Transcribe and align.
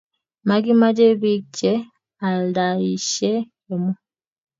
Makimache 0.47 1.07
pik 1.21 1.43
che 1.57 1.73
aldaishe 2.27 3.31
kemo 3.65 3.91